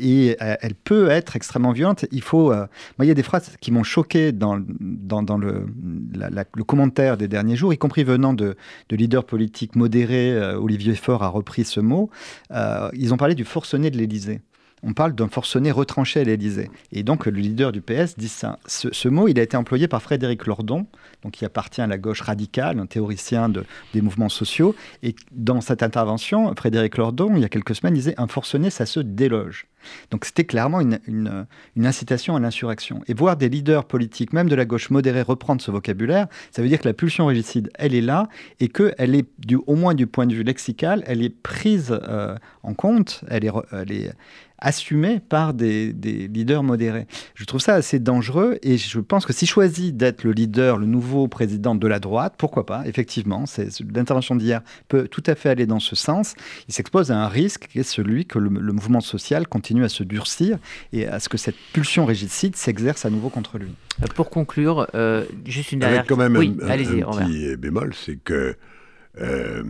et 0.00 0.36
elle 0.40 0.74
peut 0.74 1.08
être 1.08 1.36
extrêmement 1.36 1.72
violente. 1.72 2.04
Il 2.10 2.22
faut 2.22 2.52
il 3.00 3.06
y 3.06 3.10
a 3.10 3.14
des 3.14 3.22
phrases 3.22 3.56
qui 3.60 3.72
m'ont 3.72 3.82
choqué 3.82 4.32
dans, 4.32 4.56
le, 4.56 5.66
commentaire 6.66 7.16
des 7.16 7.28
derniers 7.28 7.56
jours, 7.56 7.72
y 7.72 7.78
compris 7.78 8.04
venant 8.04 8.32
de, 8.32 8.56
de 8.88 8.96
leaders 8.96 9.24
politiques 9.24 9.76
modérés. 9.76 10.32
Euh, 10.32 10.58
Olivier 10.58 10.94
Faure 10.94 11.22
a 11.22 11.28
repris 11.28 11.64
ce 11.64 11.80
mot. 11.80 12.10
Euh, 12.52 12.90
ils 12.92 13.14
ont 13.14 13.16
parlé 13.16 13.34
du 13.34 13.44
forcené 13.44 13.90
de 13.90 13.96
l'Élysée 13.96 14.40
on 14.82 14.92
parle 14.92 15.14
d'un 15.14 15.28
forcené 15.28 15.70
retranché 15.70 16.20
à 16.20 16.24
l'Élysée. 16.24 16.70
Et 16.92 17.02
donc 17.02 17.26
le 17.26 17.32
leader 17.32 17.72
du 17.72 17.80
PS 17.80 18.16
dit 18.16 18.28
ça. 18.28 18.58
Ce, 18.66 19.08
mot, 19.08 19.28
il 19.28 19.38
a 19.38 19.42
été 19.42 19.56
employé 19.56 19.88
par 19.88 20.02
Frédéric 20.02 20.46
Lordon, 20.46 20.86
donc 21.22 21.32
qui 21.32 21.44
appartient 21.44 21.80
à 21.80 21.86
la 21.86 21.98
gauche 21.98 22.22
radicale, 22.22 22.78
un 22.78 22.86
théoricien 22.86 23.48
de, 23.48 23.64
des 23.92 24.00
mouvements 24.00 24.28
sociaux. 24.28 24.74
Et 25.02 25.14
dans 25.32 25.60
cette 25.60 25.82
intervention, 25.82 26.54
Frédéric 26.54 26.96
Lordon, 26.96 27.32
il 27.36 27.42
y 27.42 27.44
a 27.44 27.48
quelques 27.48 27.74
semaines, 27.74 27.94
disait 27.94 28.14
un 28.18 28.26
forcené, 28.26 28.70
ça 28.70 28.86
se 28.86 29.00
déloge. 29.00 29.66
Donc 30.10 30.24
c'était 30.24 30.44
clairement 30.44 30.80
une, 30.80 31.46
incitation 31.82 32.36
à 32.36 32.40
l'insurrection. 32.40 33.02
Et 33.08 33.14
voir 33.14 33.36
des 33.36 33.48
leaders 33.48 33.84
politiques, 33.84 34.32
même 34.32 34.48
de 34.48 34.54
la 34.54 34.64
gauche 34.64 34.90
modérée, 34.90 35.22
reprendre 35.22 35.60
ce 35.60 35.70
vocabulaire, 35.70 36.26
ça 36.50 36.62
veut 36.62 36.68
dire 36.68 36.80
que 36.80 36.88
la 36.88 36.94
pulsion 36.94 37.26
régicide, 37.26 37.70
elle 37.74 37.94
est 37.94 38.00
là 38.00 38.28
et 38.60 38.68
qu'elle 38.68 39.14
est, 39.14 39.26
au 39.66 39.74
moins 39.74 39.94
du 39.94 40.06
point 40.06 40.26
de 40.26 40.34
vue 40.34 40.42
lexical, 40.42 41.02
elle 41.06 41.22
est 41.22 41.30
prise 41.30 41.98
euh, 42.08 42.36
en 42.62 42.74
compte, 42.74 43.24
elle 43.28 43.44
est, 43.44 43.52
elle 43.72 43.92
est, 43.92 44.12
assumé 44.60 45.20
par 45.20 45.54
des, 45.54 45.92
leaders 45.92 46.62
modérés. 46.62 47.06
Je 47.34 47.44
trouve 47.44 47.60
ça 47.60 47.74
assez 47.74 47.98
dangereux 47.98 48.58
et 48.62 48.76
je 48.76 49.00
pense 49.00 49.26
que 49.26 49.32
s'il 49.32 49.48
choisit 49.48 49.96
d'être 49.96 50.22
le 50.24 50.32
leader, 50.32 50.76
le 50.76 50.86
nouveau 50.86 51.28
président 51.28 51.74
de 51.74 51.88
la 51.88 51.98
droite, 51.98 52.34
pourquoi 52.36 52.66
pas, 52.66 52.82
effectivement, 52.86 53.44
l'intervention 53.94 54.36
d'hier 54.36 54.62
peut 54.88 55.08
tout 55.08 55.22
à 55.26 55.34
fait 55.34 55.48
aller 55.48 55.66
dans 55.66 55.80
ce 55.80 55.96
sens. 55.96 56.34
Il 56.68 56.74
s'expose 56.74 57.10
à 57.10 57.18
un 57.18 57.28
risque 57.28 57.68
qui 57.68 57.78
est 57.78 57.84
celui 57.84 58.26
que 58.26 58.38
le, 58.38 58.50
mouvement 58.50 59.00
social 59.00 59.48
continue 59.48 59.69
à 59.78 59.88
se 59.88 60.02
durcir 60.02 60.58
et 60.92 61.06
à 61.06 61.20
ce 61.20 61.28
que 61.28 61.38
cette 61.38 61.56
pulsion 61.72 62.04
régicide 62.04 62.56
s'exerce 62.56 63.04
à 63.04 63.10
nouveau 63.10 63.28
contre 63.28 63.58
lui. 63.58 63.70
Euh, 64.02 64.06
pour 64.14 64.30
conclure, 64.30 64.86
euh, 64.94 65.24
juste 65.46 65.72
une 65.72 65.80
dernière... 65.80 66.00
Avec 66.00 66.08
quand 66.08 66.16
même 66.16 66.36
un, 66.36 66.40
petit 66.40 67.56
bémol, 67.56 67.94
c'est 67.94 68.16
que... 68.16 68.56
Euh, 69.20 69.62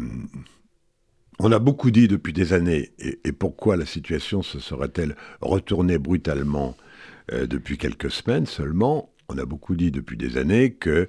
on 1.42 1.52
a 1.52 1.58
beaucoup 1.58 1.90
dit 1.90 2.06
depuis 2.06 2.34
des 2.34 2.52
années, 2.52 2.92
et, 2.98 3.32
pourquoi 3.32 3.78
la 3.78 3.86
situation 3.86 4.42
se 4.42 4.60
serait-elle 4.60 5.16
retournée 5.40 5.96
brutalement 5.96 6.76
euh, 7.32 7.46
depuis 7.46 7.78
quelques 7.78 8.10
semaines 8.10 8.44
seulement 8.44 9.10
On 9.30 9.38
a 9.38 9.46
beaucoup 9.46 9.74
dit 9.74 9.90
depuis 9.90 10.18
des 10.18 10.36
années 10.36 10.72
que 10.72 11.08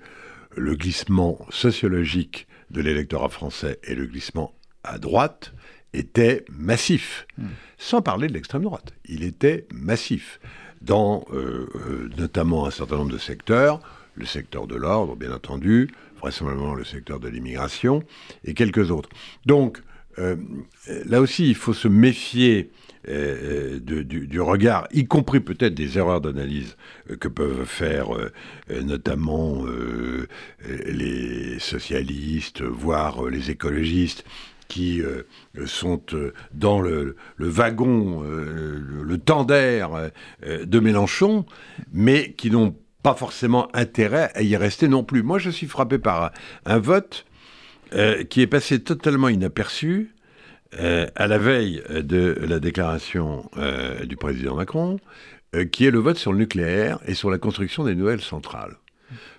le 0.55 0.75
glissement 0.75 1.45
sociologique 1.49 2.47
de 2.69 2.79
l'électorat 2.79 3.27
français 3.27 3.79
et 3.83 3.93
le 3.93 4.05
glissement 4.05 4.53
à 4.85 4.99
droite 4.99 5.53
était 5.93 6.45
massif, 6.49 7.27
hmm. 7.37 7.47
sans 7.77 8.01
parler 8.01 8.27
de 8.27 8.33
l'extrême 8.33 8.63
droite. 8.63 8.93
Il 9.05 9.23
était 9.23 9.65
massif 9.73 10.39
dans 10.81 11.25
euh, 11.31 11.69
euh, 11.75 12.09
notamment 12.17 12.65
un 12.65 12.71
certain 12.71 12.97
nombre 12.97 13.11
de 13.11 13.17
secteurs, 13.17 13.79
le 14.15 14.25
secteur 14.25 14.67
de 14.67 14.75
l'ordre, 14.75 15.15
bien 15.15 15.31
entendu, 15.31 15.89
vraisemblablement 16.19 16.75
le 16.75 16.83
secteur 16.83 17.19
de 17.19 17.27
l'immigration, 17.27 18.03
et 18.43 18.53
quelques 18.53 18.91
autres. 18.91 19.09
Donc, 19.45 19.81
euh, 20.19 20.35
là 21.05 21.21
aussi, 21.21 21.47
il 21.47 21.55
faut 21.55 21.73
se 21.73 21.87
méfier 21.87 22.71
euh, 23.07 23.79
du, 23.79 24.41
regard, 24.41 24.87
y 24.91 25.05
compris 25.05 25.39
peut-être 25.39 25.73
des 25.73 25.97
erreurs 25.97 26.21
d'analyse 26.21 26.77
euh, 27.09 27.15
que 27.15 27.27
peuvent 27.27 27.65
faire 27.65 28.09
notamment 28.83 29.65
les 30.67 31.59
socialistes, 31.59 32.61
voire 32.61 33.25
les 33.25 33.51
écologistes, 33.51 34.23
qui 34.71 35.01
sont 35.65 36.01
dans 36.53 36.79
le, 36.79 37.17
wagon, 37.37 38.21
le, 38.21 39.03
le 39.03 39.17
tender 39.17 39.85
de 40.45 40.79
Mélenchon, 40.79 41.45
mais 41.91 42.31
qui 42.31 42.51
n'ont 42.51 42.73
pas 43.01 43.15
forcément 43.15 43.67
intérêt 43.75 44.31
à 44.35 44.41
y 44.41 44.55
rester 44.55 44.87
non 44.87 45.03
plus. 45.03 45.23
Moi, 45.23 45.39
je 45.39 45.49
suis 45.49 45.67
frappé 45.67 45.97
par 45.97 46.31
un, 46.65 46.79
vote 46.79 47.25
euh, 47.93 48.23
qui 48.23 48.41
est 48.41 48.47
passé 48.47 48.81
totalement 48.81 49.29
inaperçu 49.29 50.15
euh, 50.79 51.07
à 51.15 51.27
la 51.27 51.37
veille 51.37 51.81
de 51.89 52.37
la 52.47 52.59
déclaration 52.59 53.49
euh, 53.57 54.05
du 54.05 54.15
président 54.15 54.55
Macron, 54.55 54.99
qui 55.73 55.85
est 55.85 55.91
le 55.91 55.99
vote 55.99 56.17
sur 56.17 56.31
le 56.31 56.37
nucléaire 56.37 56.99
et 57.05 57.13
sur 57.13 57.29
la 57.29 57.37
construction 57.37 57.83
des 57.83 57.93
nouvelles 57.93 58.21
centrales. 58.21 58.77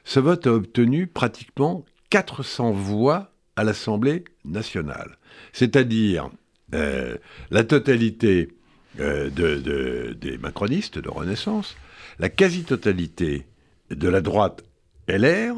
Ce 0.04 0.20
vote 0.20 0.46
a 0.46 0.52
obtenu 0.52 1.06
pratiquement 1.06 1.86
400 2.10 2.72
voix 2.72 3.31
à 3.56 3.64
l'Assemblée 3.64 4.24
nationale, 4.44 5.18
c'est-à-dire 5.52 6.30
la 6.72 7.64
totalité 7.64 8.48
des 8.96 10.38
macronistes 10.40 10.98
de 10.98 11.08
Renaissance, 11.10 11.76
la 12.18 12.28
quasi-totalité 12.28 13.46
de 13.90 14.08
la 14.08 14.20
droite 14.20 14.64
LR, 15.08 15.54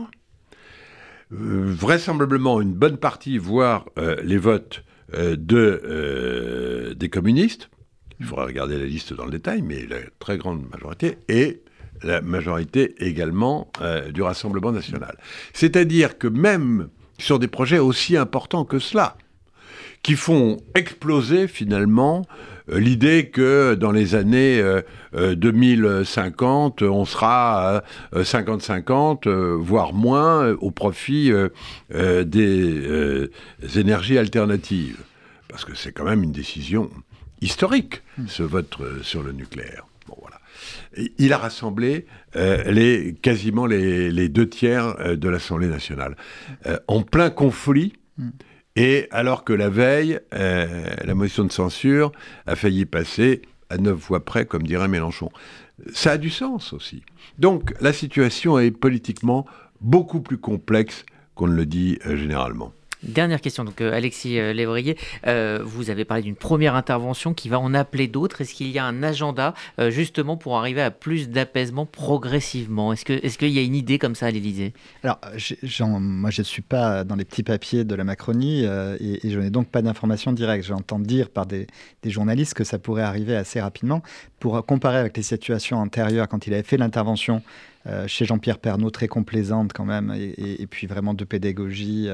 euh, 1.33 1.73
vraisemblablement 1.73 2.61
une 2.61 2.75
bonne 2.75 2.97
partie, 2.97 3.39
voire 3.39 3.87
euh, 3.99 4.17
les 4.23 4.39
votes 4.39 4.85
euh, 5.15 5.37
de, 5.37 6.95
des 6.97 7.09
communistes, 7.09 7.71
il 8.21 8.27
faudra 8.27 8.45
regarder 8.45 8.79
la 8.79 8.85
liste 8.85 9.13
dans 9.13 9.25
le 9.25 9.31
détail, 9.31 9.63
mais 9.63 9.87
la 9.87 9.99
très 10.19 10.39
grande 10.39 10.69
majorité, 10.71 11.19
et 11.29 11.63
la 12.03 12.21
majorité 12.21 12.95
également 12.99 13.71
du 14.13 14.23
Rassemblement 14.23 14.73
national. 14.73 15.17
C'est-à-dire 15.53 16.19
que 16.19 16.29
même 16.29 16.89
sur 17.19 17.39
des 17.39 17.49
projets 17.49 17.79
aussi 17.79 18.17
importants 18.17 18.65
que 18.65 18.79
cela, 18.79 19.17
qui 20.03 20.17
font 20.17 20.59
exploser 20.75 21.49
finalement 21.49 22.27
euh, 22.71 22.79
l'idée 22.79 23.31
que 23.31 23.75
dans 23.75 23.93
les 23.93 24.15
années 24.15 24.63
2050, 25.13 26.83
euh, 26.83 26.87
euh, 26.87 26.91
on 26.91 27.05
sera 27.05 27.79
à 27.79 27.83
50-50, 28.15 29.29
voire 29.29 29.93
moins, 29.93 30.53
au 30.61 30.71
profit 30.71 31.33
des 31.91 33.31
énergies 33.77 34.19
alternatives. 34.19 34.99
Deux 35.49 35.65
que 35.65 35.75
c'est 35.75 35.93
quand 35.93 36.05
même 36.05 36.23
une 36.23 36.33
décision 36.33 36.91
historique, 37.41 38.03
hmm. 38.19 38.27
ce 38.29 38.43
vote 38.43 38.77
sur 39.03 39.23
le 39.23 39.33
nucléaire. 39.33 39.87
Bon, 40.09 40.17
voilà. 40.21 40.41
Il 41.19 41.33
a 41.33 41.39
rassemblé 41.39 42.07
les, 42.35 43.15
quasiment 43.23 43.67
les, 43.67 44.29
deux 44.29 44.49
tiers 44.49 45.17
de 45.17 45.29
l'Assemblée 45.29 45.69
nationale. 45.69 46.17
en 46.89 47.03
plein 47.03 47.31
conflit, 47.31 47.93
hmm. 48.19 48.31
Et 48.77 49.07
alors 49.11 49.45
que 49.45 49.53
la 49.53 49.69
veille, 49.69 50.19
euh, 50.35 50.67
la 51.05 51.15
motion 51.15 51.45
de 51.45 51.53
censure 51.53 52.13
a 52.47 52.57
failli 52.57 52.87
passer 52.87 53.43
à 53.71 53.79
neuf 53.79 53.97
voix 53.97 54.25
près, 54.25 54.47
comme 54.47 54.65
dirait 54.65 54.89
Mélenchon. 54.89 55.31
Ça 55.93 56.13
a 56.13 56.19
du 56.19 56.31
sens 56.31 56.73
aussi. 56.73 57.03
Donc 57.39 57.73
la 57.81 57.93
situation 57.93 58.59
est 58.59 58.71
politiquement 58.71 59.47
beaucoup 59.81 60.21
plus 60.21 60.39
complexe 60.39 61.05
qu'on 61.35 61.47
ne 61.47 61.55
le 61.55 61.67
dit 61.67 61.99
euh, 62.07 62.17
généralement. 62.17 62.73
Dernière 63.07 63.41
question, 63.41 63.65
donc 63.65 63.81
euh, 63.81 63.93
Alexis 63.93 64.39
euh, 64.39 64.53
Lévrier, 64.53 64.97
euh, 65.27 65.61
vous 65.63 65.91
avez 65.91 66.05
parlé 66.05 66.23
d'une 66.23 66.37
première 66.37 66.75
intervention 66.75 67.35
qui 67.35 67.49
va 67.49 67.61
en 67.61 67.75
appeler 67.75 68.09
d'autres. 68.09 68.41
Est-ce 68.41 68.55
qu'il 68.55 68.71
y 68.71 68.79
a 68.79 68.85
un 68.85 69.03
agenda 69.03 69.55
justement 69.89 70.37
pour 70.37 70.57
arriver 70.57 70.81
à 70.81 70.91
plus 70.91 71.29
d'apaisement 71.29 71.87
progressivement? 71.87 72.93
Est-ce 72.93 73.05
qu'il 73.05 73.17
est 73.17 73.53
y 73.53 73.59
a 73.59 73.63
une 73.63 73.75
idée 73.75 73.99
comme 73.99 74.15
ça 74.15 74.27
à 74.27 74.31
l'Élysée? 74.31 74.73
Alors, 75.03 75.21
moi 76.01 76.31
je 76.31 76.41
ne 76.41 76.45
suis 76.45 76.63
pas 76.63 77.05
dans 77.05 77.17
les 77.17 77.25
petits 77.25 77.43
papiers 77.43 77.85
de 77.85 77.95
la 77.95 78.05
Macronie 78.05 78.65
et, 78.65 79.21
je 79.25 79.39
n'ai 79.39 79.51
donc 79.51 79.69
pas 79.69 79.83
d'informations 79.83 80.33
directes. 80.33 80.65
J'entends 80.65 80.99
dire 80.99 81.29
par 81.29 81.47
des, 81.47 81.67
des, 82.03 82.11
journalistes 82.11 82.55
que 82.55 82.65
ça 82.65 82.79
pourrait 82.79 83.03
arriver 83.03 83.37
assez 83.37 83.61
rapidement. 83.61 84.03
Pour 84.41 84.65
comparer 84.65 84.99
avec 84.99 85.17
les 85.17 85.23
situations 85.23 85.79
antérieures, 85.79 86.29
quand 86.29 86.47
il 86.47 86.55
avait 86.55 86.63
fait 86.63 86.77
l'intervention 86.77 87.43
euh, 87.87 88.07
chez 88.07 88.25
Jean-Pierre 88.25 88.59
Pernaud, 88.59 88.91
très 88.91 89.09
complaisante 89.09 89.73
quand 89.73 89.85
même, 89.85 90.15
et, 90.17 90.67
puis 90.67 90.87
vraiment 90.87 91.13
de 91.13 91.25
pédagogie. 91.25 92.09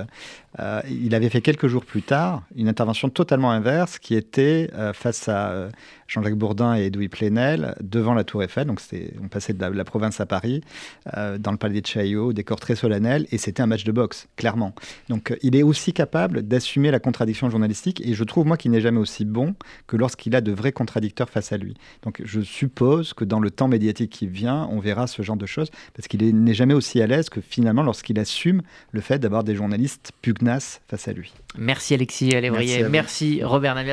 Euh, 0.59 0.81
il 0.91 1.15
avait 1.15 1.29
fait 1.29 1.41
quelques 1.41 1.69
jours 1.69 1.85
plus 1.85 2.03
tard 2.03 2.43
une 2.57 2.69
intervention 2.69 3.09
totalement 3.09 3.53
inverse 3.53 3.99
qui 3.99 4.17
était 4.17 4.69
euh, 4.75 4.93
face 4.93 5.29
à 5.29 5.69
Jean-Jacques 6.11 6.35
Bourdin 6.35 6.75
et 6.75 6.87
Edoui 6.87 7.09
Plenel 7.09 7.77
devant 7.81 8.15
la 8.15 8.25
Tour 8.25 8.43
Eiffel. 8.43 8.67
Donc 8.67 8.81
on 9.23 9.29
passait 9.29 9.53
de 9.53 9.65
la, 9.65 9.85
province 9.85 10.21
à 10.21 10.27
Paris, 10.27 10.63
dans 11.07 11.53
le 11.53 11.57
palais 11.57 11.81
de 11.81 11.87
Chaillot, 11.87 12.33
décor 12.33 12.59
très 12.59 12.75
solennel, 12.75 13.27
et 13.31 13.39
c'était 13.39 13.63
un 13.63 13.67
match 13.67 13.85
de 13.85 13.93
boxe, 13.93 14.27
clairement. 14.37 14.75
Donc 15.09 15.37
il 15.43 15.55
est 15.55 15.63
aussi 15.63 15.93
capable 15.93 16.43
d'assumer 16.43 16.91
la 16.91 16.99
contradiction 16.99 17.49
journalistique, 17.49 18.03
et 18.05 18.15
je 18.15 18.25
trouve 18.25 18.47
moi 18.47 18.57
qu'il 18.57 18.73
n'est 18.73 18.81
jamais 18.81 18.99
aussi 18.99 19.25
bon 19.25 19.55
que 19.87 19.97
lorsqu'il 19.97 20.35
a 20.35 20.41
de 20.41 20.51
vrais 20.53 20.73
contradicteurs 20.73 21.31
face 21.31 21.53
à 21.53 21.57
lui. 21.57 21.75
Donc 22.03 22.21
je 22.25 22.41
suppose 22.41 23.15
que 23.15 23.25
dans 23.25 23.41
le 23.41 23.51
temps 23.51 23.69
médiatique 23.69 24.11
qui 24.11 24.27
vient, 24.27 24.69
on 24.73 24.81
verra 24.81 25.07
ce 25.07 25.23
genre 25.23 25.37
de 25.37 25.47
choses 25.47 25.71
parce 25.95 26.09
qu'il 26.09 26.23
n'est 26.45 26.55
jamais 26.55 26.75
aussi 26.75 27.01
à 27.01 27.07
l'aise 27.07 27.29
que 27.29 27.41
finalement 27.41 27.83
lorsqu'il 27.83 28.19
assume 28.19 28.63
le 28.91 29.01
fait 29.01 29.19
d'avoir 29.19 29.45
des 29.45 29.55
journalistes 29.55 30.13
pugnaces 30.23 30.81
face 30.89 31.07
à 31.07 31.13
lui. 31.13 31.33
Merci 31.57 31.95
Alexis 31.95 32.35
Alévrier, 32.35 32.79
merci, 32.89 32.91
merci 32.91 33.45
Robert 33.45 33.75
Navia. 33.75 33.89